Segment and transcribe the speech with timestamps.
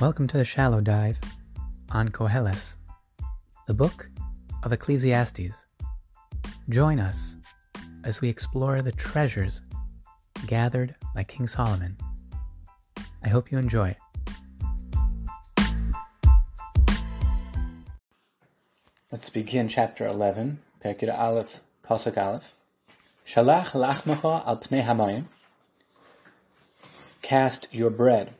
[0.00, 1.18] Welcome to the Shallow Dive
[1.90, 2.76] on Koheles,
[3.66, 4.08] the book
[4.62, 5.66] of Ecclesiastes.
[6.70, 7.36] Join us
[8.02, 9.60] as we explore the treasures
[10.46, 11.98] gathered by King Solomon.
[13.22, 13.98] I hope you enjoy it.
[19.12, 22.54] Let's begin chapter 11, Perkid Aleph, Pasuk Aleph.
[23.26, 25.26] Shalach lachmacha al pnei hamayim.
[27.20, 28.32] Cast your bread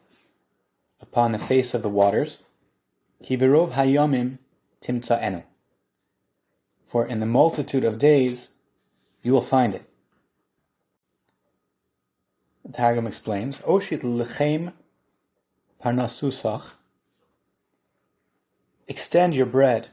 [1.11, 2.39] upon the face of the waters.
[3.25, 4.39] Kivirov hayomim
[4.83, 5.43] timtsa'enu.
[6.85, 8.51] For in the multitude of days
[9.23, 9.85] you will find it.
[12.65, 14.73] The Targum explains, Oshit lechem
[15.83, 16.63] parnasusach.
[18.87, 19.89] Extend your bread,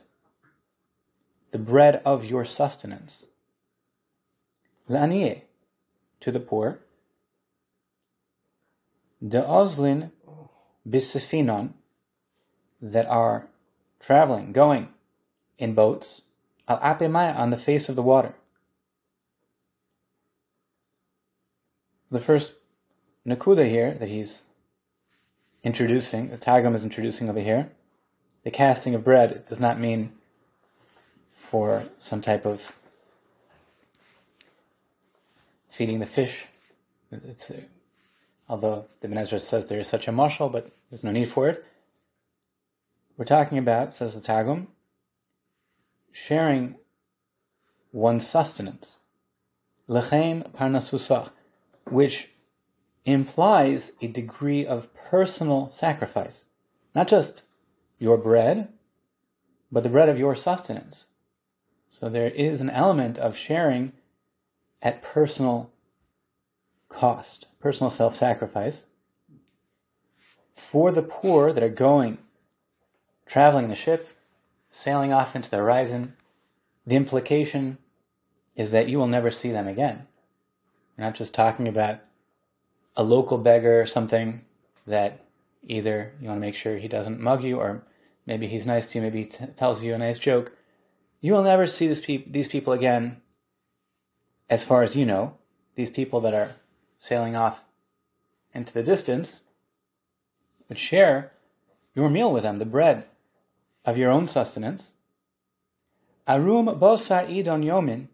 [1.51, 3.25] the bread of your sustenance.
[4.89, 5.41] La'aniye,
[6.19, 6.79] to the poor.
[9.27, 9.41] De
[10.87, 11.73] bisafinon,
[12.81, 13.47] that are
[13.99, 14.89] traveling, going
[15.57, 16.21] in boats,
[16.67, 18.33] al apemaya, on the face of the water.
[22.11, 22.53] The first
[23.27, 24.43] nakuda here that he's
[25.63, 27.71] introducing, the Targum is introducing over here,
[28.43, 30.13] the casting of bread does not mean
[31.33, 32.73] for some type of
[35.67, 36.45] feeding the fish.
[37.11, 37.51] It's,
[38.49, 41.65] although the Ben says there is such a mashal, but there's no need for it.
[43.17, 44.67] We're talking about, says the Targum,
[46.11, 46.75] sharing
[47.91, 48.97] one's sustenance.
[49.89, 51.31] Lechem parnasusach,
[51.85, 52.29] which
[53.05, 56.43] implies a degree of personal sacrifice.
[56.93, 57.43] Not just
[57.97, 58.67] your bread,
[59.71, 61.05] but the bread of your sustenance.
[61.89, 63.93] So there is an element of sharing
[64.81, 65.71] at personal
[66.89, 68.85] cost, personal self sacrifice
[70.53, 72.17] for the poor that are going,
[73.25, 74.09] traveling the ship,
[74.69, 76.13] sailing off into the horizon.
[76.85, 77.77] The implication
[78.55, 80.07] is that you will never see them again.
[80.97, 81.99] You're not just talking about
[82.95, 84.41] a local beggar or something
[84.87, 85.23] that
[85.67, 87.83] either you want to make sure he doesn't mug you or
[88.25, 90.51] maybe he's nice to you, maybe he t- tells you a nice joke.
[91.21, 93.21] You will never see pe- these people again,
[94.49, 95.35] as far as you know.
[95.75, 96.55] These people that are
[96.97, 97.63] sailing off
[98.53, 99.41] into the distance,
[100.67, 101.31] but share
[101.95, 103.05] your meal with them, the bread
[103.85, 104.91] of your own sustenance.
[106.27, 108.07] Arum bosar idon yomin,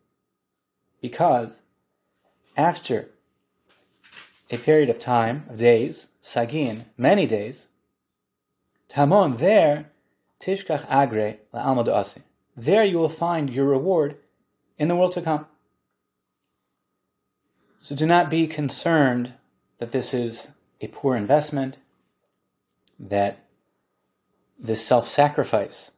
[1.01, 1.61] because
[2.55, 3.09] after
[4.51, 7.67] a period of time, of days, sagin, many days,
[8.89, 9.89] tamon, there,
[10.39, 12.22] tishkach agre la'almad asi.
[12.55, 14.17] There you will find your reward
[14.77, 15.47] in the world to come.
[17.83, 19.33] So do not be concerned
[19.79, 20.47] that this is
[20.79, 21.75] a poor investment,
[22.97, 23.39] that
[24.57, 25.91] this self sacrifice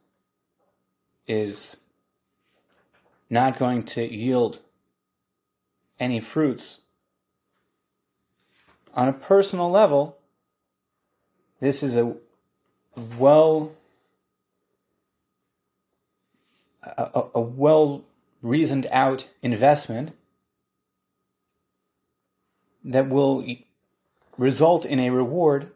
[1.28, 1.76] is
[3.30, 4.58] not going to yield
[6.00, 6.80] any fruits.
[8.92, 10.18] On a personal level,
[11.60, 12.16] this is a
[13.16, 13.70] well
[16.82, 18.02] a, a well
[18.42, 20.15] reasoned out investment
[22.86, 23.44] that will
[24.38, 25.70] result in a reward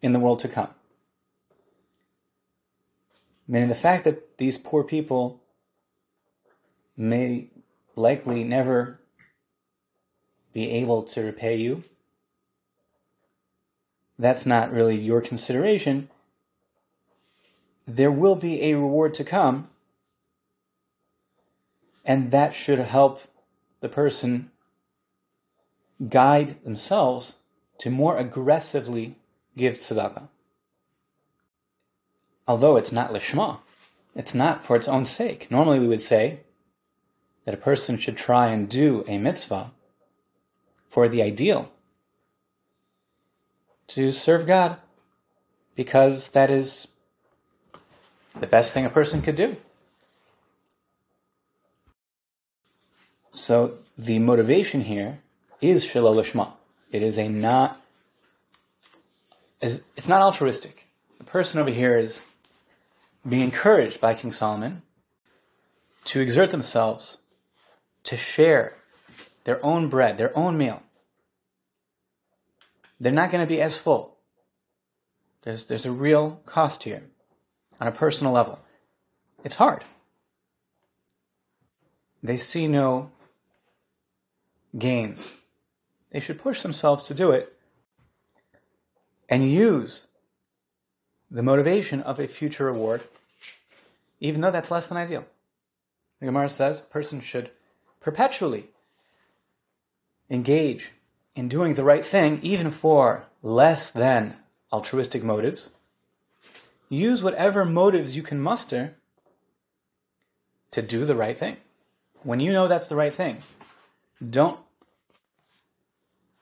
[0.00, 0.70] in the world to come.
[3.48, 5.42] Meaning the fact that these poor people
[6.96, 7.50] may
[7.96, 9.00] likely never
[10.52, 11.82] be able to repay you,
[14.18, 16.08] that's not really your consideration.
[17.88, 19.68] There will be a reward to come,
[22.04, 23.22] and that should help
[23.80, 24.50] the person
[26.08, 27.34] guide themselves
[27.78, 29.16] to more aggressively
[29.56, 30.28] give tzedakah.
[32.48, 33.58] Although it's not lishma,
[34.14, 35.50] it's not for its own sake.
[35.50, 36.40] Normally we would say
[37.44, 39.72] that a person should try and do a mitzvah
[40.88, 41.70] for the ideal,
[43.86, 44.76] to serve God,
[45.76, 46.88] because that is
[48.38, 49.56] the best thing a person could do.
[53.30, 55.20] So the motivation here
[55.60, 56.52] is shalol lishma.
[56.90, 57.80] It is a not.
[59.60, 60.86] It's not altruistic.
[61.18, 62.22] The person over here is
[63.28, 64.82] being encouraged by King Solomon
[66.06, 67.18] to exert themselves
[68.04, 68.76] to share
[69.44, 70.82] their own bread, their own meal.
[72.98, 74.16] They're not going to be as full.
[75.42, 77.02] There's, there's a real cost here
[77.78, 78.58] on a personal level.
[79.44, 79.84] It's hard.
[82.22, 83.10] They see no
[84.76, 85.32] gains
[86.10, 87.56] they should push themselves to do it
[89.28, 90.06] and use
[91.30, 93.02] the motivation of a future reward,
[94.18, 95.24] even though that's less than ideal.
[96.18, 97.50] The Gemara says a person should
[98.00, 98.66] perpetually
[100.28, 100.90] engage
[101.34, 104.36] in doing the right thing, even for less than
[104.72, 105.70] altruistic motives.
[106.88, 108.96] Use whatever motives you can muster
[110.72, 111.56] to do the right thing.
[112.22, 113.38] When you know that's the right thing,
[114.28, 114.58] don't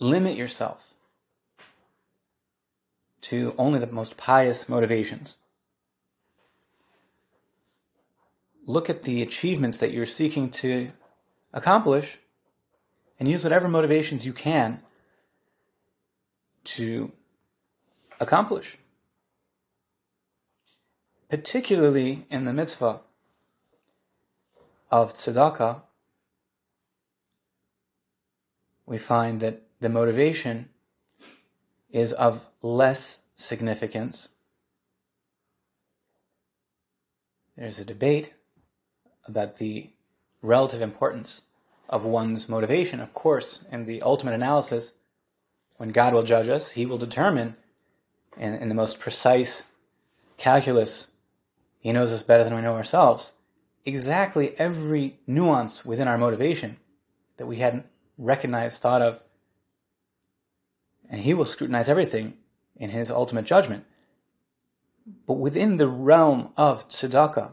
[0.01, 0.95] limit yourself
[3.21, 5.37] to only the most pious motivations.
[8.67, 10.91] Look at the achievements that you're seeking to
[11.53, 12.19] accomplish
[13.19, 14.81] and use whatever motivations you can
[16.65, 17.13] to
[18.21, 18.79] accomplish.
[21.29, 23.01] Particularly in the mitzvah
[24.91, 25.83] of tzedakah,
[28.87, 30.69] we find that the motivation
[31.91, 34.29] is of less significance.
[37.57, 38.35] There's a debate
[39.27, 39.91] about the
[40.43, 41.43] relative importance
[41.89, 43.01] of one's motivation.
[43.01, 44.93] Of course, in the ultimate analysis,
[45.77, 47.57] when God will judge us, He will determine
[48.37, 49.65] in, in the most precise
[50.37, 51.09] calculus,
[51.81, 53.33] He knows us better than we know ourselves,
[53.85, 56.77] exactly every nuance within our motivation
[57.37, 57.87] that we hadn't
[58.19, 59.21] recognized, thought of,
[61.09, 62.35] and he will scrutinize everything
[62.77, 63.85] in his ultimate judgment.
[65.27, 67.53] But within the realm of tzedakah,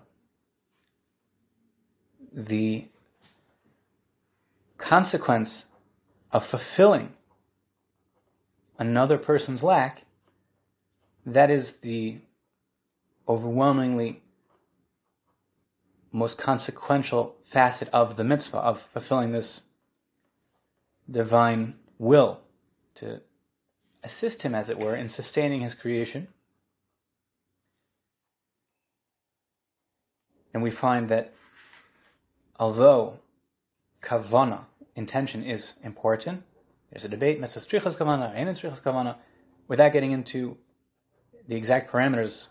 [2.34, 2.88] the
[4.78, 5.66] consequence
[6.32, 7.14] of fulfilling
[8.78, 10.04] another person's lack,
[11.26, 12.18] that is the
[13.28, 14.22] overwhelmingly
[16.12, 19.62] most consequential facet of the mitzvah of fulfilling this
[21.10, 22.40] divine will
[22.96, 23.22] to
[24.06, 26.28] assist him, as it were, in sustaining his creation.
[30.54, 31.34] And we find that
[32.58, 33.20] although
[34.02, 34.66] kavana,
[34.96, 36.44] intention, is important,
[36.92, 39.18] there's a debate, mitzvahs kavana, and kavana,
[39.68, 40.58] without getting into
[41.48, 42.48] the exact parameters.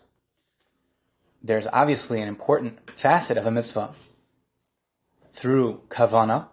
[1.41, 3.93] There's obviously an important facet of a mitzvah
[5.31, 6.47] through kavana,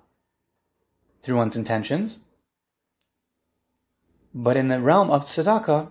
[1.22, 2.18] through one's intentions,
[4.34, 5.90] but in the realm of tzedakah,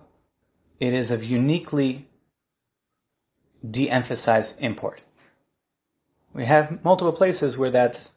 [0.80, 2.08] it is of uniquely
[3.68, 5.00] de-emphasized import.
[6.32, 8.10] We have multiple places where that's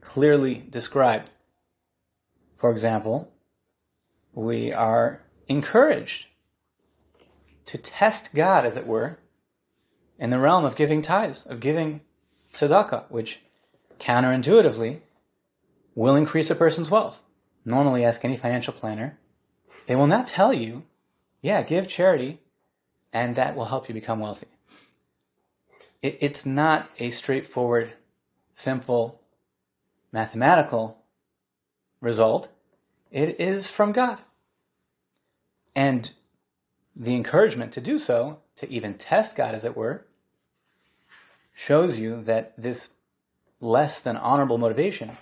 [0.00, 1.28] clearly described.
[2.56, 3.32] For example,
[4.32, 6.26] we are encouraged
[7.66, 9.18] to test God, as it were,
[10.18, 12.00] in the realm of giving tithes, of giving
[12.54, 13.40] tzedakah, which
[13.98, 15.00] counterintuitively
[15.94, 17.20] will increase a person's wealth.
[17.64, 19.18] Normally, ask any financial planner
[19.90, 20.84] they will not tell you,
[21.42, 22.38] yeah, give charity
[23.12, 24.46] and that will help you become wealthy.
[26.00, 27.94] It, it's not a straightforward,
[28.54, 29.20] simple,
[30.12, 30.98] mathematical
[32.00, 32.46] result.
[33.10, 34.18] It is from God.
[35.74, 36.12] And
[36.94, 40.04] the encouragement to do so, to even test God, as it were,
[41.52, 42.90] shows you that this
[43.60, 45.16] less than honorable motivation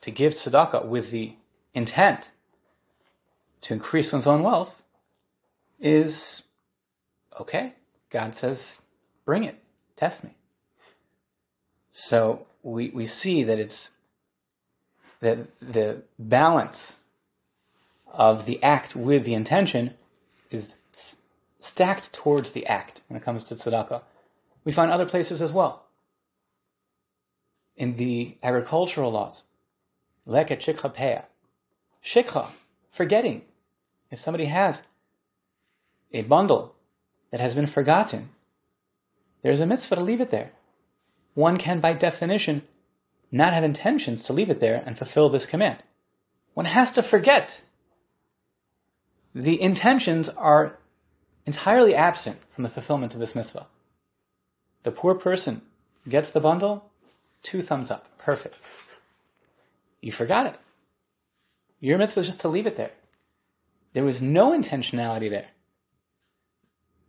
[0.00, 1.34] to give tzedakah with the
[1.72, 2.30] intent
[3.62, 4.82] to increase one's own wealth
[5.80, 6.42] is
[7.40, 7.74] okay.
[8.10, 8.78] God says,
[9.24, 9.58] bring it,
[9.96, 10.30] test me.
[11.90, 13.90] So we, we see that it's
[15.20, 16.98] that the balance
[18.12, 19.94] of the act with the intention
[20.50, 20.76] is
[21.58, 24.02] stacked towards the act when it comes to tzedakah.
[24.64, 25.84] We find other places as well.
[27.76, 29.42] In the agricultural laws,
[30.26, 31.24] leket shikha peah,
[32.04, 32.48] shikha,
[32.98, 33.42] forgetting.
[34.10, 34.82] If somebody has
[36.12, 36.74] a bundle
[37.30, 38.30] that has been forgotten,
[39.42, 40.50] there's a mitzvah to leave it there.
[41.34, 42.62] One can, by definition,
[43.30, 45.78] not have intentions to leave it there and fulfill this command.
[46.54, 47.60] One has to forget.
[49.32, 50.76] The intentions are
[51.46, 53.68] entirely absent from the fulfillment of this mitzvah.
[54.82, 55.62] The poor person
[56.08, 56.90] gets the bundle,
[57.44, 58.06] two thumbs up.
[58.18, 58.56] Perfect.
[60.00, 60.58] You forgot it.
[61.80, 62.92] Your mitzvah is just to leave it there.
[63.92, 65.48] There was no intentionality there.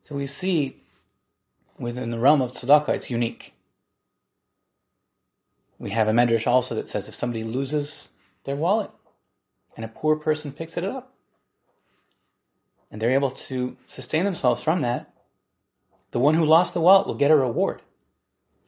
[0.02, 0.82] So we see
[1.78, 3.54] within the realm of tzedakah, it's unique.
[5.78, 8.10] We have a medrash also that says if somebody loses
[8.44, 8.92] their wallet
[9.76, 11.14] and a poor person picks it up
[12.92, 15.14] and they're able to sustain themselves from that,
[16.12, 17.82] the one who lost the wallet will get a reward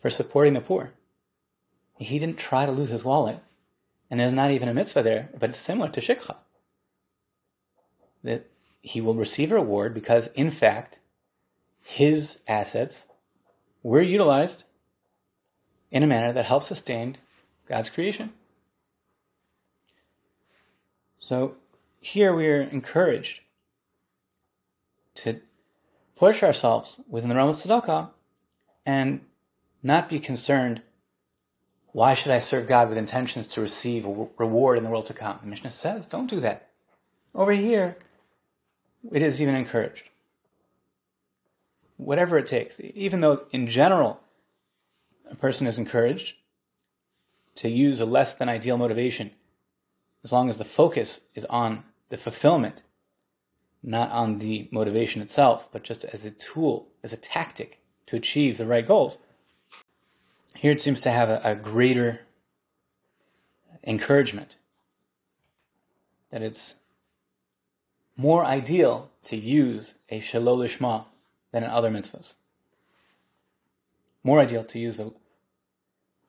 [0.01, 0.91] for supporting the poor.
[1.97, 3.39] He didn't try to lose his wallet,
[4.11, 6.35] and there's not even a mitzvah there, but it's similar to shikha
[8.23, 8.45] that
[8.81, 10.99] he will receive a reward because, in fact,
[11.81, 13.07] his assets
[13.81, 14.65] were utilized
[15.89, 17.17] in a manner that helps sustain
[17.67, 18.33] God's creation.
[21.19, 21.55] So
[22.01, 23.39] here we are encouraged
[25.15, 25.39] to
[26.15, 28.09] push ourselves within the realm of tzedakah
[28.85, 29.21] and
[29.81, 30.81] not be concerned
[31.93, 35.13] why should I serve God with intentions to receive a reward in the world to
[35.13, 35.39] come?
[35.41, 36.69] The Mishnah says, don't do that.
[37.35, 37.97] Over here,
[39.11, 40.09] it is even encouraged.
[41.97, 44.21] Whatever it takes, even though in general
[45.29, 46.35] a person is encouraged
[47.55, 49.31] to use a less than ideal motivation,
[50.23, 52.81] as long as the focus is on the fulfillment,
[53.83, 58.57] not on the motivation itself, but just as a tool, as a tactic to achieve
[58.57, 59.17] the right goals.
[60.61, 62.19] Here it seems to have a, a greater
[63.83, 64.57] encouragement
[66.29, 66.75] that it's
[68.15, 71.05] more ideal to use a shalol lishma
[71.51, 72.33] than in other mitzvahs.
[74.23, 75.05] More ideal to use the,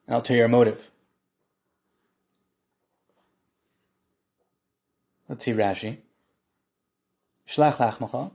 [0.07, 0.89] an ulterior motive.
[5.29, 5.97] Let's see Rashi.
[7.47, 8.31] Shlach lachmacha,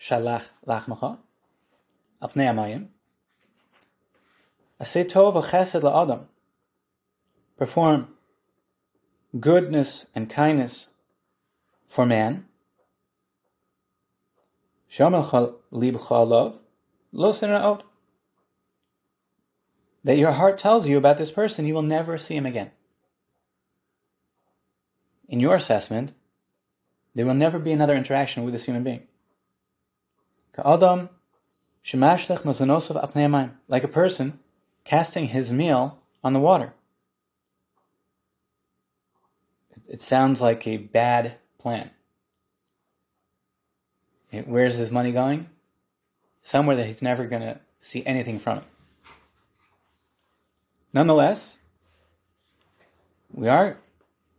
[0.00, 1.18] shalach lachmacha,
[2.22, 2.86] apnei amayim.
[4.80, 6.26] Asay chesed la'adam.
[7.56, 8.08] Perform
[9.38, 10.88] goodness and kindness
[11.88, 12.46] for man.
[20.04, 22.70] That your heart tells you about this person, you will never see him again.
[25.28, 26.12] In your assessment,
[27.14, 29.02] there will never be another interaction with this human being.
[33.68, 34.38] Like a person
[34.84, 36.72] casting his meal on the water.
[39.88, 41.90] It sounds like a bad plan.
[44.46, 45.48] Where's his money going?
[46.42, 48.64] Somewhere that he's never going to see anything from it.
[50.92, 51.58] Nonetheless,
[53.32, 53.78] we are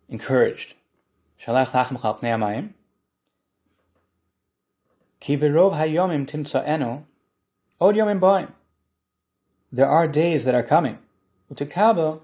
[0.10, 0.74] encouraged.
[1.40, 2.70] Shalach lachmach pnei amayim.
[5.20, 7.06] Ki v'rov hayomim
[7.82, 8.52] od yomim boim.
[9.76, 11.00] There are days that are coming.
[11.54, 12.22] Utekabel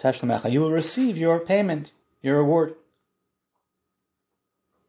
[0.00, 0.50] tashlemecha.
[0.50, 2.74] You will receive your payment, your reward.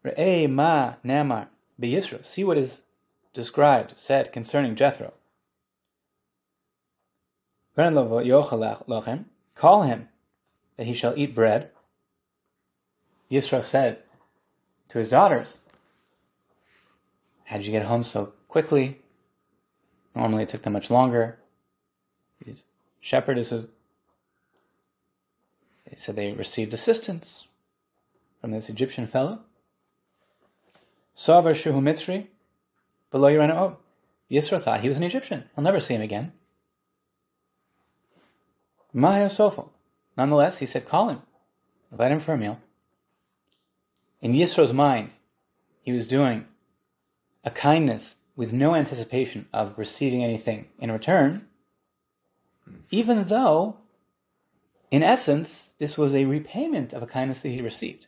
[0.03, 1.49] Re'ei ma namar.
[1.79, 2.81] Yisro, see what is
[3.35, 5.13] described, said concerning Jethro.
[7.75, 10.09] Call him
[10.77, 11.69] that he shall eat bread.
[13.29, 13.99] Yisro said
[14.89, 15.59] to his daughters,
[17.43, 18.99] How did you get home so quickly?
[20.15, 21.37] Normally it took them much longer.
[22.99, 23.67] Shepherd is a.
[25.89, 27.47] They said they received assistance
[28.41, 29.39] from this Egyptian fellow.
[31.15, 32.27] Savar Shuhu Mitzri,
[33.11, 33.77] below Yerena Oh.
[34.31, 35.43] Yisro thought he was an Egyptian.
[35.55, 36.31] I'll never see him again.
[38.95, 39.69] Mahaya Sofo.
[40.17, 41.21] Nonetheless, he said, call him.
[41.91, 42.59] Invite him for a meal.
[44.21, 45.11] In Yisro's mind,
[45.81, 46.47] he was doing
[47.43, 51.47] a kindness with no anticipation of receiving anything in return,
[52.91, 53.77] even though,
[54.91, 58.07] in essence, this was a repayment of a kindness that he received.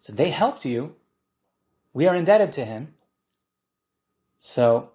[0.00, 0.94] So they helped you
[1.96, 2.92] we are indebted to him.
[4.38, 4.90] So,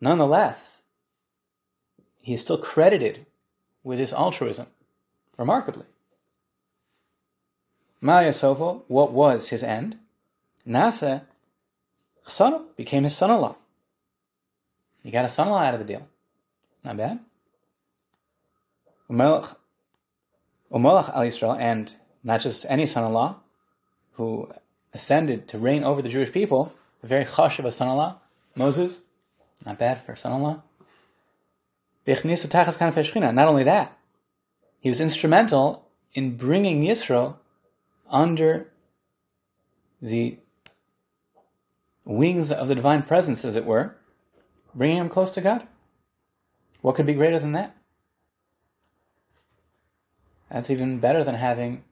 [0.00, 0.82] nonetheless,
[2.20, 3.26] he is still credited
[3.82, 4.68] with his altruism,
[5.36, 5.86] remarkably.
[8.00, 9.98] Maya Sofo, what was his end?
[10.64, 11.22] Nasa
[12.24, 13.56] Chsano became his son-in-law.
[15.02, 16.06] He got a son-in-law out of the deal.
[16.84, 17.20] Not bad.
[19.10, 19.56] Umelach
[20.70, 23.36] al Yisrael, and not just any son-in-law,
[24.12, 24.50] who
[24.92, 26.72] ascended to reign over the Jewish people,
[27.02, 28.18] a very chash of a son-in-law,
[28.54, 29.00] Moses,
[29.64, 30.62] not bad for a son-in-law.
[32.06, 33.98] Not only that,
[34.78, 37.36] he was instrumental in bringing Yisro
[38.10, 38.68] under
[40.02, 40.38] the
[42.04, 43.96] wings of the divine presence, as it were,
[44.74, 45.66] bringing him close to God.
[46.84, 47.74] What could be greater than that?
[50.50, 51.82] That's even better than having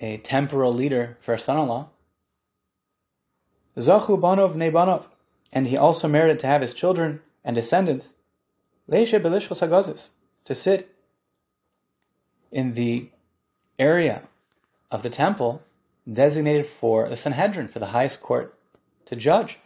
[0.00, 1.88] a temporal leader for a son-in-law.
[3.76, 5.04] Zachu banov nebanov,
[5.52, 8.14] and he also merited to have his children and descendants,
[8.90, 10.08] leishe belishos hagazis,
[10.46, 10.92] to sit
[12.50, 13.08] in the
[13.78, 14.24] area
[14.90, 15.62] of the temple
[16.12, 18.52] designated for the Sanhedrin, for the highest court
[19.04, 19.60] to judge.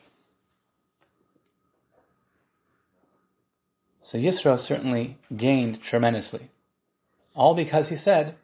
[4.05, 6.51] So Yisro certainly gained tremendously.
[7.35, 8.35] All because he said,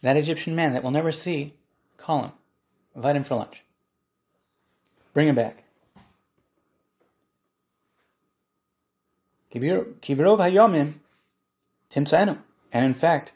[0.00, 1.52] that Egyptian man that we'll never see,
[1.98, 2.32] call him.
[2.96, 3.62] Invite him for lunch.
[5.12, 5.62] Bring him back.
[9.54, 10.94] Kivirov hayomim
[11.90, 12.38] timsaenu.
[12.72, 13.34] And in fact,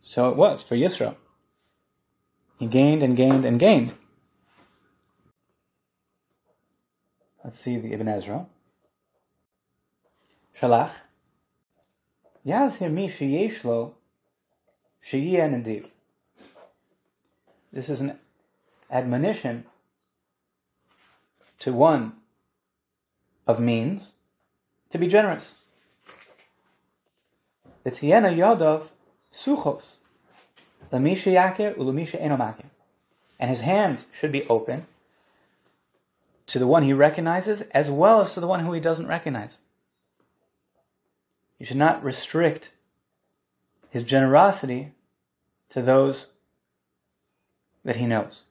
[0.00, 1.16] so it was for Yisro.
[2.58, 3.92] He gained and gained and gained.
[7.44, 8.46] Let's see the Ibn Ezra.
[10.60, 10.90] Shalach.
[12.44, 13.92] Yazhir mi sheyeshlo
[15.04, 15.84] sheyeh
[17.72, 18.18] This is an
[18.90, 19.66] admonition
[21.60, 22.14] to one
[23.46, 24.14] of means
[24.90, 25.56] to be generous.
[27.86, 28.88] V'tiyena yadav
[29.32, 29.96] suchos
[30.92, 32.66] lamisha yakir ulamisha enomakir,
[33.38, 34.86] and his hands should be open
[36.46, 39.58] to the one he recognizes as well as to the one who he doesn't recognize.
[41.58, 42.72] You should not restrict
[43.90, 44.92] his generosity
[45.70, 46.28] to those
[47.84, 48.42] that he knows.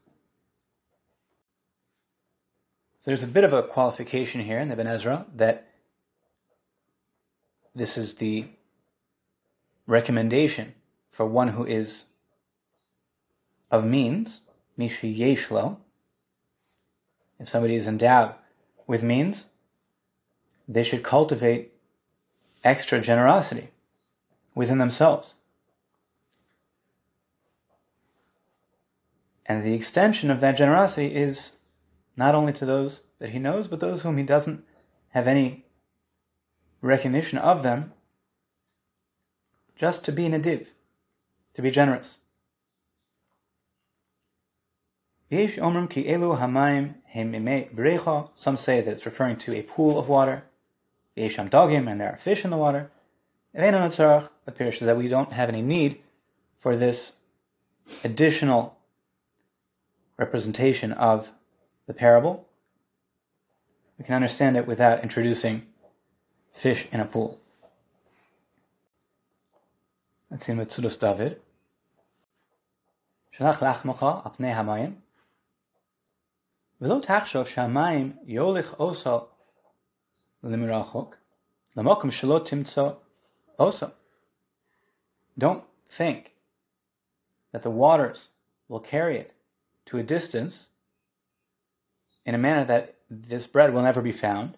[2.99, 5.67] So there's a bit of a qualification here in the Ibn Ezra that
[7.73, 8.47] this is the
[9.85, 10.73] recommendation
[11.09, 12.05] for one who is
[13.71, 14.41] of means,
[14.77, 15.77] Mishi Yeshlo.
[17.39, 18.33] If somebody is endowed
[18.87, 19.45] with means,
[20.67, 21.73] they should cultivate
[22.63, 23.69] extra generosity
[24.55, 25.35] within themselves.
[29.45, 31.53] And the extension of that generosity is
[32.17, 34.63] not only to those that he knows, but those whom he doesn't
[35.09, 35.65] have any
[36.81, 37.93] recognition of them,
[39.75, 40.67] just to be nadiv,
[41.53, 42.17] to be generous.
[48.35, 50.43] Some say that it's referring to a pool of water.
[51.16, 52.90] and there are fish in the water.
[54.46, 56.00] appears that we don't have any need
[56.58, 57.12] for this
[58.04, 58.76] additional
[60.16, 61.30] representation of
[61.86, 62.46] the parable.
[63.98, 65.66] We can understand it without introducing
[66.52, 67.38] fish in a pool.
[70.30, 71.40] Let's see Metzudos David.
[73.32, 75.00] שלח לחמך על פני המים,
[76.80, 79.26] ולא תחשוב שהמים יוליך אוסו
[80.43, 81.13] lemirachok,
[81.75, 82.97] lamokum shalot timtso
[83.57, 83.91] also.
[85.37, 86.33] Don't think
[87.51, 88.29] that the waters
[88.67, 89.33] will carry it
[89.85, 90.69] to a distance
[92.25, 94.57] in a manner that this bread will never be found.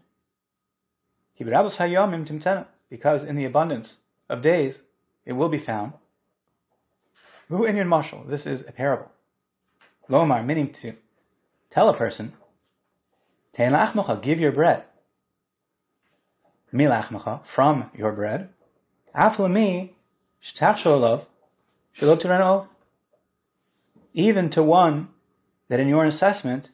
[1.37, 1.79] Because
[3.23, 4.81] in the abundance of days
[5.25, 5.93] it will be found.
[7.47, 8.27] Ru inyan mashal.
[8.27, 9.11] This is a parable.
[10.09, 10.93] Lomar, meaning to
[11.69, 12.33] tell a person,
[13.55, 14.83] give your bread.
[16.73, 18.49] Milachmacha, from your bread.
[19.15, 19.91] Aflami,
[24.13, 25.09] even to one
[25.67, 26.69] that in your assessment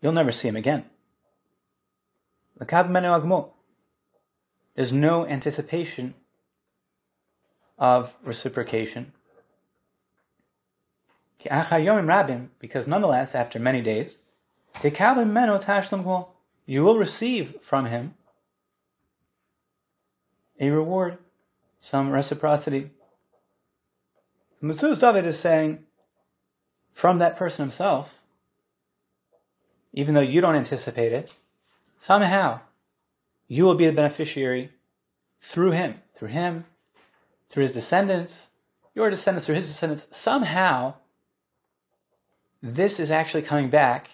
[0.00, 0.84] you'll never see him again.
[4.74, 6.14] There's no anticipation
[7.78, 9.12] of reciprocation.
[12.58, 14.18] Because nonetheless, after many days,
[16.70, 18.14] you will receive from him
[20.60, 21.18] a reward,
[21.80, 22.92] some reciprocity.
[24.62, 25.80] Metzudos David is saying,
[26.92, 28.20] from that person himself,
[29.92, 31.34] even though you don't anticipate it,
[31.98, 32.60] somehow
[33.48, 34.70] you will be the beneficiary
[35.40, 36.66] through him, through him,
[37.48, 38.50] through his descendants,
[38.94, 40.06] your descendants, through his descendants.
[40.12, 40.94] Somehow,
[42.62, 44.10] this is actually coming back,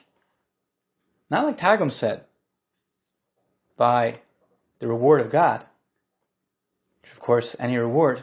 [1.29, 2.25] not like Targum said,
[3.77, 4.21] by
[4.79, 5.65] the reward of God,
[7.03, 8.23] which of course any reward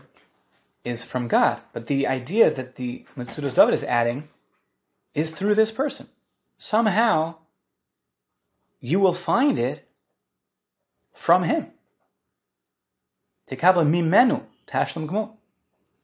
[0.83, 1.61] is from God.
[1.71, 4.29] But the idea that the Metzudos David is adding
[5.13, 6.09] is through this person.
[6.57, 7.35] Somehow,
[8.79, 9.87] you will find it
[11.11, 11.67] from him.
[13.49, 14.43] Mimenu.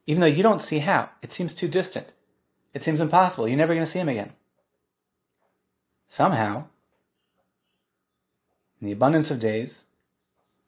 [0.05, 2.11] Even though you don't see how, it seems too distant.
[2.73, 3.47] It seems impossible.
[3.47, 4.33] You're never going to see him again.
[6.07, 6.65] Somehow,
[8.79, 9.83] in the abundance of days,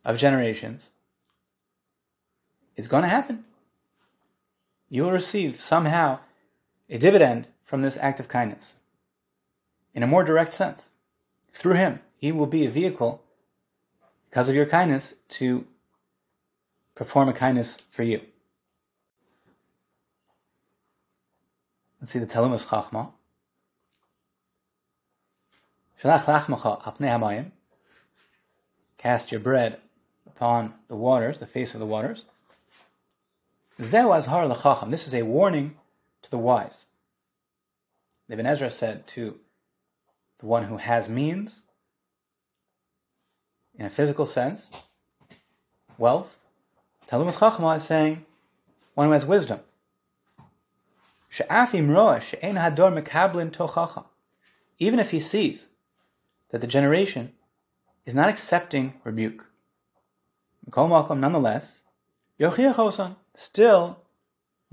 [0.04, 0.89] of generations,
[2.76, 3.45] it's going to happen.
[4.89, 6.19] You will receive somehow
[6.89, 8.74] a dividend from this act of kindness
[9.93, 10.89] in a more direct sense.
[11.54, 13.21] Through him, he will be a vehicle,
[14.30, 15.65] because of your kindness, to
[16.95, 18.21] perform a kindness for you.
[22.00, 23.12] Let's see the Telumus Chachma.
[26.02, 27.52] Shalach.
[29.02, 29.80] Cast your bread
[30.28, 32.26] upon the waters, the face of the waters.
[33.80, 33.96] This
[35.08, 35.76] is a warning
[36.22, 36.86] to the wise.
[38.30, 39.40] Ibn Ezra said to
[40.38, 41.62] the one who has means,
[43.74, 44.70] in a physical sense,
[45.98, 46.38] wealth.
[47.08, 48.24] Talmud Chachma is saying
[48.94, 49.62] one who has wisdom.
[54.78, 55.68] Even if he sees
[56.52, 57.34] that the generation
[58.06, 59.46] is not accepting rebuke,
[61.22, 61.82] nonetheless,
[63.36, 64.00] still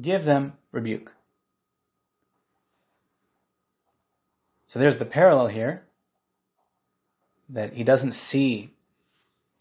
[0.00, 1.12] give them rebuke.
[4.66, 5.82] So there's the parallel here
[7.48, 8.70] that he doesn't see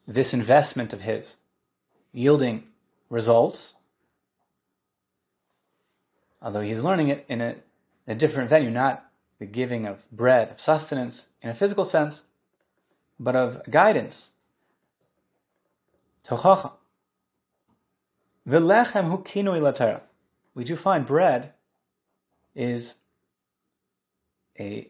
[0.05, 1.37] this investment of his
[2.11, 2.63] yielding
[3.09, 3.73] results,
[6.41, 7.55] although he's learning it in a,
[8.07, 9.05] a different venue, not
[9.39, 12.23] the giving of bread, of sustenance in a physical sense,
[13.19, 14.29] but of guidance.
[16.27, 16.71] Tochacha.
[18.47, 20.01] V'lechem hu kinui
[20.53, 21.53] We do find bread
[22.55, 22.95] is
[24.59, 24.89] a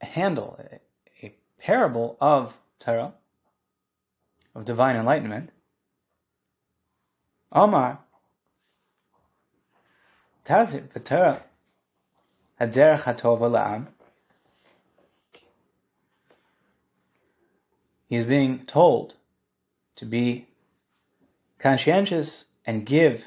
[0.00, 3.14] handle, a, a parable of Torah,
[4.54, 5.50] of divine enlightenment.
[7.52, 8.00] Omar,
[10.44, 11.42] Tazit, Torah,
[12.60, 13.86] Haderech HaTova La'am.
[18.14, 19.14] He is being told
[19.96, 20.46] to be
[21.58, 23.24] conscientious and give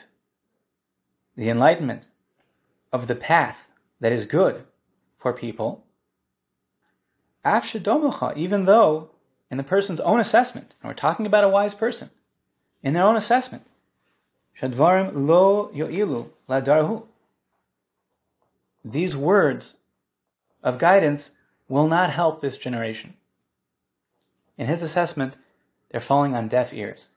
[1.36, 2.04] the enlightenment
[2.94, 3.68] of the path
[4.00, 4.64] that is good
[5.18, 5.84] for people
[7.46, 9.10] even though
[9.52, 12.10] in the person's own assessment, and we're talking about a wise person,
[12.82, 13.66] in their own assessment,
[14.58, 17.04] shadvarim lo yo'ilu ladarhu.
[18.86, 19.76] These words
[20.64, 21.32] of guidance
[21.68, 23.18] will not help this generation.
[24.58, 25.36] In his assessment,
[25.90, 27.08] they're falling on deaf ears.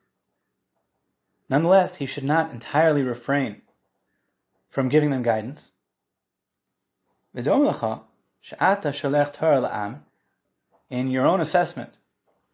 [1.48, 3.62] Nonetheless, he should not entirely refrain
[4.68, 5.72] from giving them guidance
[7.35, 7.44] in
[11.11, 11.94] your own assessment,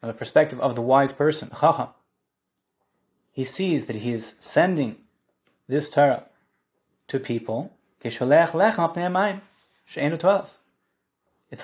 [0.01, 1.51] from the perspective of the wise person,
[3.33, 4.97] he sees that he is sending
[5.69, 6.25] this Torah
[7.09, 7.73] to people.
[8.03, 8.21] It's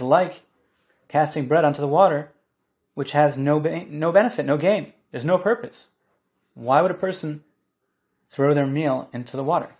[0.00, 0.42] like
[1.08, 2.32] casting bread onto the water,
[2.94, 4.92] which has no, no benefit, no gain.
[5.10, 5.88] There's no purpose.
[6.54, 7.44] Why would a person
[8.28, 9.70] throw their meal into the water?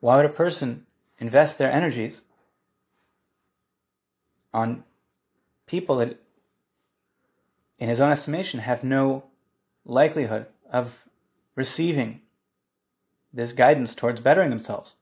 [0.00, 0.86] Why would a person
[1.18, 2.22] invest their energies
[4.54, 4.84] on
[5.66, 6.18] people that,
[7.78, 9.24] in his own estimation, have no
[9.84, 11.04] likelihood of
[11.54, 12.20] receiving
[13.32, 14.94] this guidance towards bettering themselves.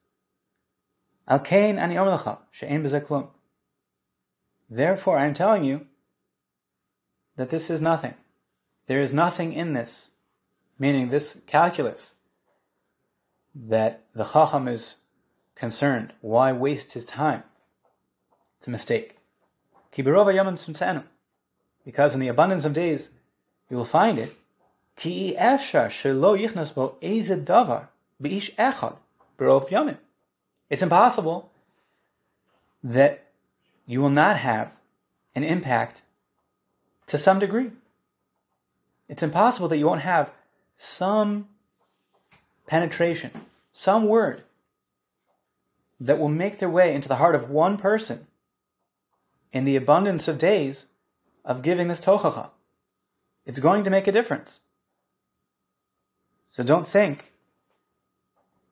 [4.69, 5.87] Therefore, I am telling you
[7.37, 8.15] that this is nothing.
[8.87, 10.09] There is nothing in this,
[10.79, 12.13] meaning this calculus,
[13.55, 14.97] that the Chacham is
[15.55, 16.13] concerned.
[16.21, 17.43] Why waste his time?
[18.59, 19.17] It's a mistake.
[21.85, 23.09] Because in the abundance of days,
[23.71, 24.37] you will find it.
[30.71, 31.51] It's impossible
[32.83, 33.25] that
[33.87, 34.73] you will not have
[35.35, 36.03] an impact
[37.07, 37.71] to some degree.
[39.09, 40.33] It's impossible that you won't have
[40.77, 41.49] some
[42.67, 43.31] penetration,
[43.73, 44.43] some word
[46.01, 48.27] that will make their way into the heart of one person
[49.53, 50.87] in the abundance of days
[51.45, 52.51] of giving this tochacha.
[53.47, 54.61] It's going to make a difference.
[56.49, 57.33] So don't think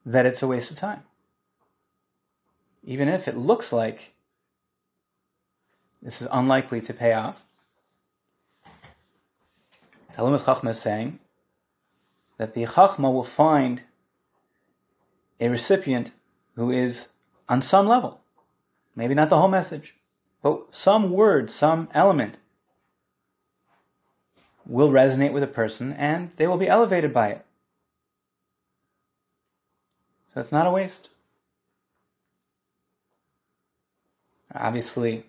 [0.05, 1.05] that it's a waste of time.
[2.83, 4.12] Even if it looks like
[6.03, 7.44] this is unlikely to pay off.
[10.14, 11.18] Talmud Chachma is saying
[12.38, 13.83] that the Chachma will find
[15.40, 16.12] a recipient
[16.55, 17.09] who is
[17.48, 18.20] on some level,
[18.94, 19.96] maybe not the whole message,
[20.40, 22.37] but some word, some element
[24.64, 27.44] will resonate with a person and they will be elevated by it.
[30.33, 31.11] So it's not a waste.
[34.55, 35.27] Obviously,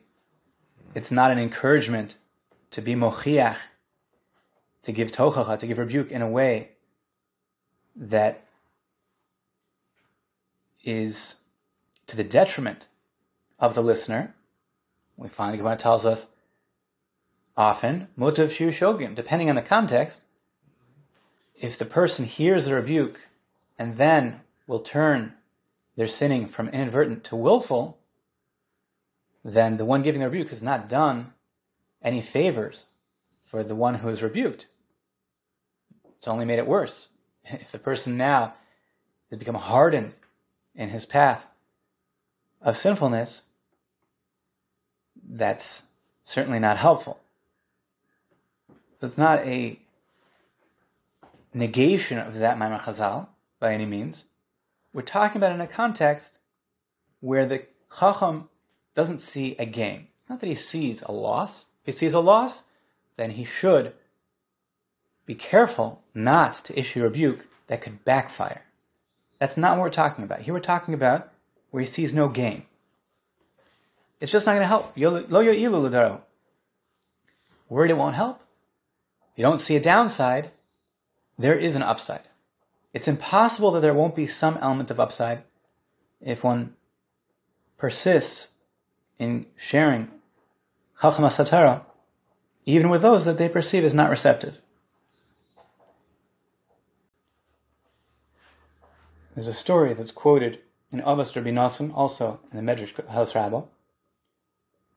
[0.93, 2.15] it's not an encouragement
[2.69, 3.57] to be mochiach,
[4.85, 6.69] to give tochacha, to give rebuke in a way
[7.95, 8.45] that
[10.83, 11.35] is
[12.07, 12.87] to the detriment
[13.59, 14.33] of the listener
[15.17, 16.27] we find the Gemara tells us
[17.55, 20.23] often, mutav shiur shogim, depending on the context,
[21.55, 23.29] if the person hears the rebuke
[23.79, 25.33] and then will turn
[25.95, 27.97] their sinning from inadvertent to willful,
[29.43, 31.33] then the one giving the rebuke has not done
[32.01, 32.85] any favors
[33.43, 34.67] for the one who is rebuked.
[36.25, 37.09] It's only made it worse.
[37.43, 38.55] If the person now
[39.29, 40.15] has become hardened
[40.73, 41.45] in his path
[42.63, 43.43] of sinfulness,
[45.23, 45.83] that's
[46.23, 47.19] certainly not helpful.
[48.67, 49.77] So it's not a
[51.53, 53.27] negation of that Maimon Chazal
[53.59, 54.25] by any means.
[54.93, 56.39] We're talking about in a context
[57.19, 57.67] where the
[57.99, 58.49] Chacham
[58.95, 60.07] doesn't see a gain.
[60.21, 61.67] It's not that he sees a loss.
[61.83, 62.63] If he sees a loss,
[63.15, 63.93] then he should
[65.25, 68.63] be careful not to issue rebuke that could backfire.
[69.39, 70.41] That's not what we're talking about.
[70.41, 71.31] Here we're talking about
[71.71, 72.63] where he sees no gain.
[74.19, 74.93] It's just not going to help.
[74.95, 76.21] Lo yo'ilu
[77.67, 78.41] Worried it won't help.
[79.33, 80.51] If you don't see a downside,
[81.37, 82.21] there is an upside.
[82.93, 85.43] It's impossible that there won't be some element of upside
[86.21, 86.75] if one
[87.77, 88.49] persists
[89.19, 90.09] in sharing
[91.01, 91.81] Chacham Satara,
[92.65, 94.61] even with those that they perceive as not receptive.
[99.35, 100.59] There's a story that's quoted
[100.93, 101.51] in Avos Rabbi
[101.93, 103.63] also in the Medrash Koheles Rabbah.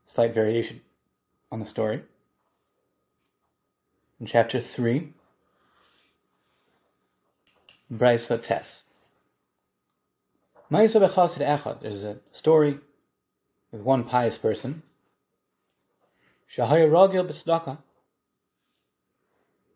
[0.05, 0.79] Slight variation
[1.51, 2.03] on the story.
[4.17, 5.11] In chapter 3,
[7.93, 8.83] Brisa Tes.
[11.81, 12.79] There's a story
[13.73, 14.83] with one pious person.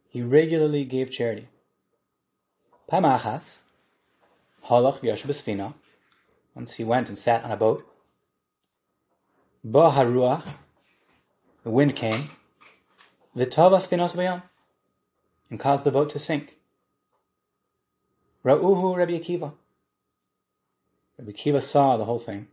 [0.10, 1.49] He regularly gave charity.
[2.89, 3.63] Pamachas.
[4.67, 5.73] Halach v'yashu
[6.56, 7.86] Once he went and sat on a boat.
[9.63, 10.43] Ba haruach.
[11.63, 12.30] The wind came.
[13.36, 14.43] V'tavas finos bayam.
[15.49, 16.58] And caused the boat to sink.
[18.45, 19.54] Ra'uhu Rabbi Akiva.
[21.17, 22.47] Rabbi Akiva saw the whole thing.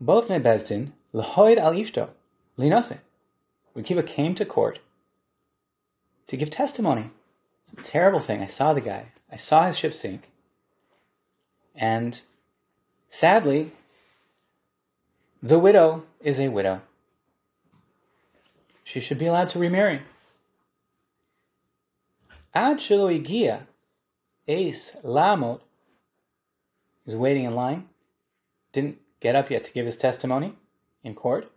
[0.00, 2.10] Both Bezdin, Lahoid al Ishto,
[2.56, 2.98] Linase.
[3.74, 4.78] Rabbi Akiva came to court
[6.28, 7.10] to give testimony.
[7.72, 8.40] It's a terrible thing.
[8.40, 9.12] I saw the guy.
[9.30, 10.28] I saw his ship sink.
[11.74, 12.20] And
[13.08, 13.72] sadly,
[15.42, 16.82] the widow is a widow.
[18.84, 20.02] She should be allowed to remarry.
[22.54, 23.66] Ad shelo igia,
[24.48, 25.60] ace lamot,
[27.06, 27.88] is waiting in line,
[28.72, 30.54] didn't get up yet to give his testimony
[31.04, 31.50] in court.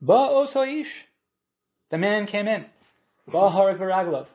[0.00, 1.04] Ba osoish,
[1.90, 2.64] the man came in.
[3.28, 4.26] Ba harik v'raglov,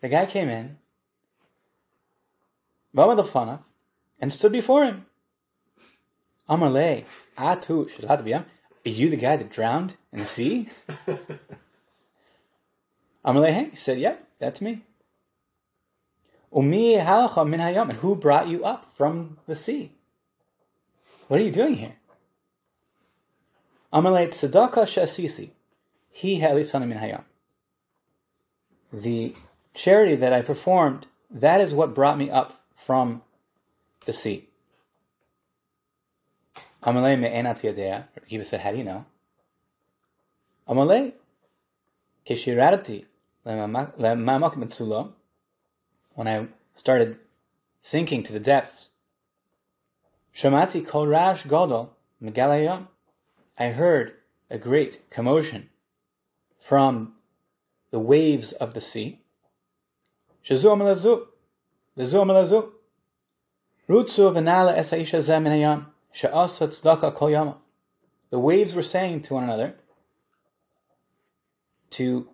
[0.00, 0.78] the guy came in
[2.98, 3.60] Vamadafana,
[4.20, 5.06] and stood before him.
[6.50, 7.04] Amarle,
[7.36, 8.44] Atu, Are
[8.88, 10.68] you the guy that drowned in the sea?
[13.24, 14.82] Amarle, hey, he said, Yep, that's me.
[16.52, 19.92] Umi halacha min hayam, and who brought you up from the sea?
[21.28, 21.94] What are you doing here?
[23.92, 25.50] Amalei tzedakah shasisi,
[26.10, 27.22] he ha'lisana min hayam.
[28.92, 29.36] The
[29.72, 33.22] charity that I performed, that is what brought me up from
[34.06, 34.48] the sea.
[36.82, 38.04] Amalei me'enat yadea.
[38.26, 39.04] He said, how do you know?
[40.68, 41.12] Amalei
[42.26, 43.04] kishiradati
[43.46, 45.12] le'mamak metzulo.
[46.14, 47.18] When I started
[47.80, 48.88] sinking to the depths,
[50.34, 51.90] shamati kol rash godol
[52.22, 52.88] megalayom.
[53.58, 54.14] I heard
[54.50, 55.68] a great commotion
[56.58, 57.14] from
[57.90, 59.20] the waves of the sea.
[60.44, 61.26] Shazu amalazu,
[61.98, 62.70] The
[68.38, 69.74] waves were saying to one another
[71.90, 72.28] to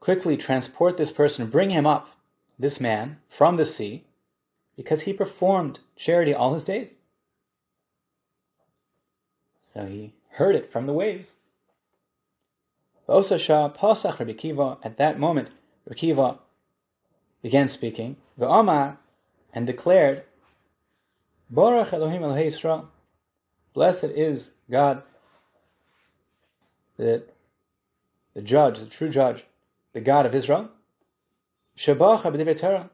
[0.00, 2.08] quickly transport this person, bring him up,
[2.58, 4.06] this man, from the sea,
[4.74, 6.94] because he performed charity all his days.
[9.60, 11.34] So he heard it from the waves.
[13.08, 13.22] At
[14.96, 15.48] that moment,
[15.86, 16.40] Rabbi
[17.42, 18.16] began speaking.
[18.38, 18.96] V'amar
[19.52, 20.24] and declared,
[21.50, 22.86] Baruch Elohim Elohei Yisrael,
[23.74, 25.02] blessed is God,
[26.96, 27.24] the,
[28.34, 29.44] the judge, the true judge,
[29.92, 30.68] the God of Israel,
[31.76, 32.90] Shabach Abdivrei Torah,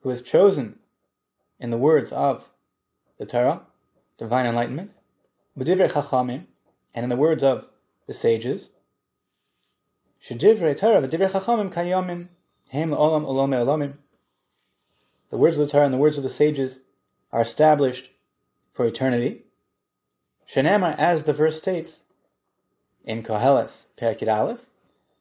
[0.00, 0.78] who has chosen
[1.58, 2.44] in the words of
[3.18, 3.62] the Torah,
[4.18, 4.92] divine enlightenment,
[5.58, 6.44] B'divrei Chachamim,
[6.94, 7.68] and in the words of
[8.06, 8.70] the sages,
[10.22, 12.28] Shedivrei Torah v'divrei Chachamim kayomim,
[12.74, 13.92] hem olam olam olamim,
[15.30, 16.80] the words of the Torah and the words of the sages
[17.32, 18.10] are established
[18.72, 19.42] for eternity.
[20.48, 22.00] Shenamar, as the verse states
[23.04, 24.66] in Koheles, Perakid Aleph,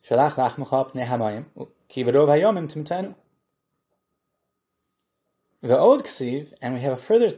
[0.07, 1.45] Shalach lachmecha pnei hamayim,
[1.89, 3.15] ki v'rov hayomim timtenu.
[5.63, 7.37] Ve'od ksiv, and we have a further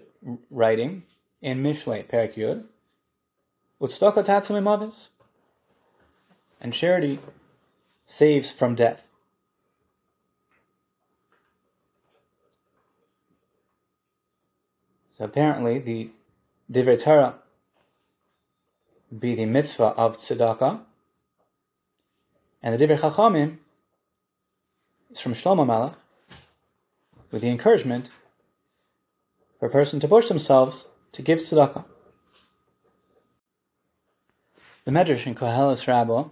[0.49, 1.03] writing
[1.41, 2.63] in Mishlei, Perak Yud,
[3.81, 5.09] imavis,
[6.61, 7.19] and charity
[8.05, 9.04] saves from death.
[15.15, 16.09] So apparently, the
[16.69, 17.35] Divrei Torah
[19.17, 20.81] be the mitzvah of tzedakah,
[22.61, 23.59] And the Divrei Chachamim
[25.09, 25.95] is from Shlomo Malach
[27.31, 28.09] with the encouragement
[29.57, 31.85] for a person to push themselves to give tzedakah.
[34.83, 36.27] The Medrash in Koheles Rabbah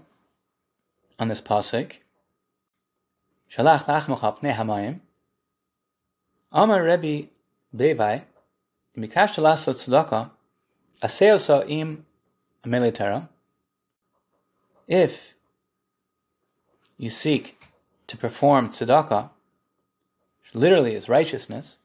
[1.19, 1.93] on this pasuk,
[3.49, 4.99] Shalach lachmocha pnei hamayim,
[6.51, 7.29] Amar Rebbe
[7.73, 8.23] Bevai,
[8.97, 10.29] Mikash lasot tzedakah,
[11.01, 12.05] aseosa im
[12.63, 13.27] amelitera.
[14.87, 15.33] If
[16.97, 17.57] you seek
[18.07, 19.31] to perform tzedakah,
[20.41, 21.79] which literally is righteousness,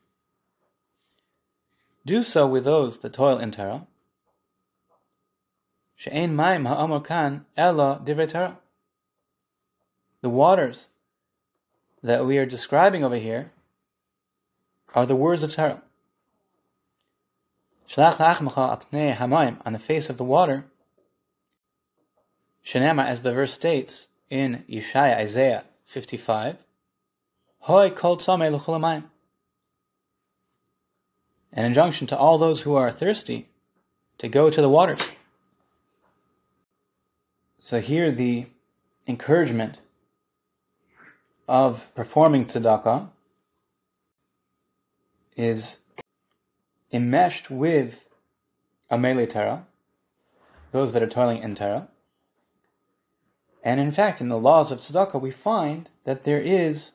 [2.05, 3.87] do so with those that toil in Torah.
[5.94, 8.57] She'ein maim ha'amor kan ella divrei.
[10.21, 10.88] The waters
[12.03, 13.53] that we are describing over here
[14.94, 15.83] are the words of Torah.
[17.88, 20.64] Shalach la'achmacha apnei hamayim on the face of the water.
[22.62, 26.59] Shenema, as the verse states in Yeshaya Isaiah 55,
[27.61, 29.05] Hoi kol l'chulamayim.
[31.51, 33.48] An injunction to all those who are thirsty
[34.18, 35.01] to go to the waters.
[37.59, 38.46] So here the
[39.07, 39.79] encouragement
[41.48, 43.09] of performing tzedakah
[45.37, 45.79] is
[46.92, 48.09] enmeshed with
[48.90, 49.66] Amele Torah,
[50.72, 51.88] those that are toiling in Torah.
[53.62, 56.92] And in fact, in the laws of tzedakah, we find that there is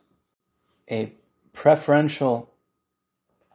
[0.89, 1.13] a
[1.51, 2.49] preferential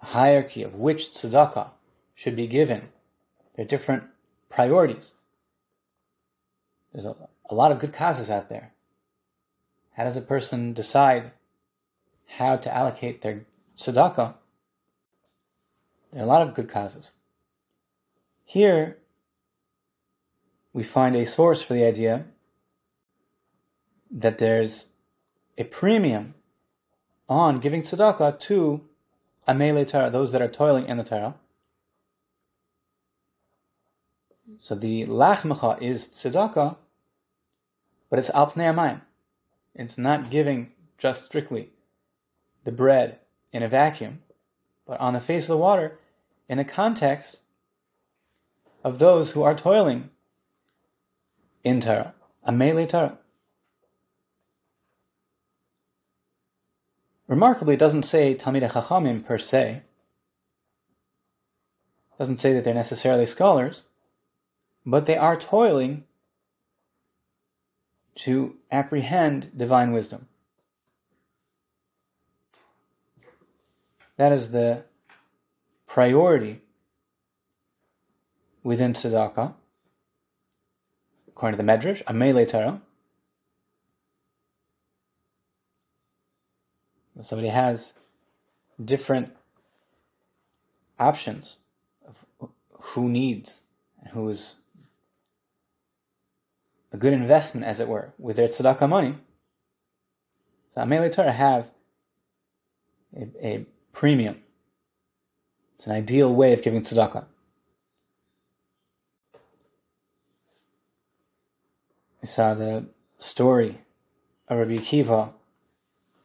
[0.00, 1.70] hierarchy of which tzedakah
[2.14, 2.88] should be given.
[3.54, 4.04] There are different
[4.48, 5.12] priorities.
[6.92, 7.16] There's a,
[7.50, 8.72] a lot of good causes out there.
[9.92, 11.32] How does a person decide
[12.26, 13.46] how to allocate their
[13.76, 14.34] tzedakah?
[16.12, 17.12] There are a lot of good causes.
[18.44, 18.98] Here,
[20.72, 22.24] we find a source for the idea
[24.10, 24.86] that there's
[25.58, 26.34] a premium
[27.28, 28.82] on giving tzedakah to
[29.46, 31.34] amele Torah, those that are toiling in the Torah.
[34.58, 36.76] So the lachmecha is tzedakah,
[38.08, 39.02] but it's al amayim.
[39.74, 41.70] It's not giving just strictly
[42.64, 43.18] the bread
[43.52, 44.22] in a vacuum,
[44.88, 45.98] but on the face of the water
[46.48, 47.40] in the context
[48.82, 50.08] of those who are toiling
[51.62, 52.14] in Torah,
[52.46, 53.18] amele Torah.
[57.26, 59.82] Remarkably, it doesn't say Talmidei Chachamim per se.
[62.12, 63.82] It doesn't say that they're necessarily scholars,
[64.86, 66.04] but they are toiling
[68.14, 70.28] to apprehend divine wisdom.
[74.18, 74.82] That is the
[75.86, 76.60] priority
[78.64, 79.54] within tzedakah,
[81.28, 82.82] according to the Medrash, Amele Torah.
[87.22, 87.94] Somebody has
[88.84, 89.30] different
[90.98, 91.56] options
[92.06, 93.60] of who needs
[94.00, 94.56] and who is
[96.92, 99.14] a good investment, as it were, with their tzedakah money.
[100.74, 101.70] So Amele Torah have
[103.16, 103.66] a, a
[103.98, 104.36] premium.
[105.74, 107.24] It's an ideal way of giving tzedakah.
[112.22, 113.80] We saw the story
[114.46, 115.32] of Rabbi Akiva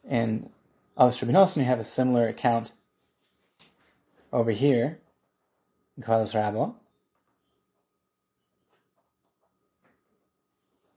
[0.07, 0.51] in
[0.99, 2.71] Avos Rabbi you have a similar account
[4.31, 4.99] over here
[5.97, 6.73] in Koheles Rabbah.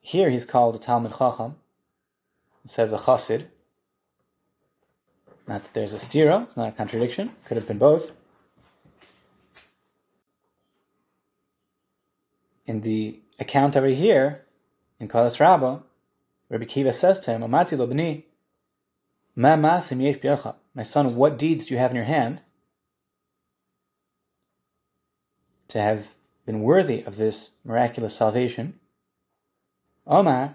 [0.03, 1.57] Here he's called a Talmid Chacham
[2.63, 3.47] instead of the Chassid.
[5.47, 8.13] Not that there's a stira, it's not a contradiction, could have been both.
[12.67, 14.45] In the account over here,
[14.99, 15.79] in Koheles Rabbah,
[16.49, 18.25] Rabbi Akiva says to him, Amati lo b'ni,
[19.39, 22.41] my son, what deeds do you have in your hand
[25.69, 26.15] to have
[26.47, 28.81] been worthy of this miraculous salvation?
[30.07, 30.55] Omar,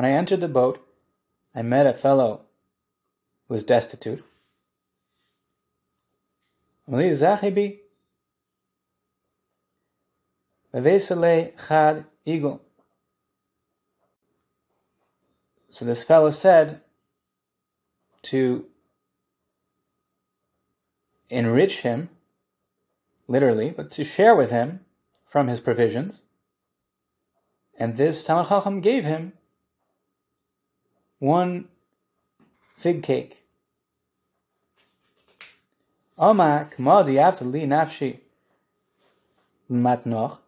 [0.00, 0.82] when I entered the boat,
[1.54, 2.40] I met a fellow
[3.46, 4.24] who was destitute.
[11.68, 12.62] chad eagle.
[15.68, 16.80] So this fellow said
[18.22, 18.64] to
[21.28, 22.08] enrich him,
[23.28, 24.80] literally, but to share with him
[25.26, 26.22] from his provisions.
[27.78, 29.34] And this Talmid Chacham gave him
[31.20, 31.68] one
[32.76, 33.44] fig cake.
[36.18, 38.18] Amak madi after li nafshi
[39.70, 40.38] matnoch.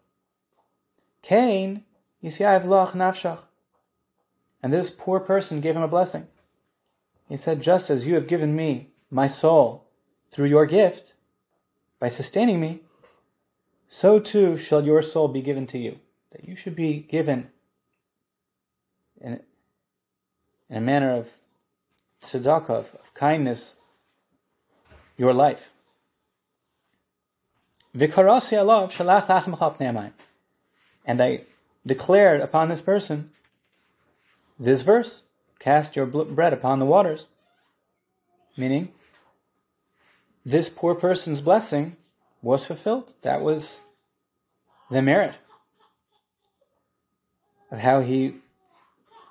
[1.21, 1.85] Cain,
[2.21, 3.39] Yisyav loch nafshach.
[4.61, 6.27] And this poor person gave him a blessing.
[7.29, 9.85] He said, Just as you have given me my soul
[10.31, 11.13] through your gift,
[11.99, 12.81] by sustaining me,
[13.87, 15.99] so too shall your soul be given to you.
[16.31, 17.49] That you should be given
[20.73, 21.29] in a manner of
[22.23, 23.75] tzedakah, of, of kindness,
[25.17, 25.71] your life.
[31.05, 31.41] And I
[31.85, 33.29] declared upon this person
[34.57, 35.21] this verse
[35.59, 37.27] cast your bread upon the waters.
[38.57, 38.91] Meaning,
[40.43, 41.97] this poor person's blessing
[42.41, 43.13] was fulfilled.
[43.21, 43.79] That was
[44.89, 45.35] the merit
[47.69, 48.37] of how he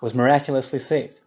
[0.01, 1.19] was miraculously saved.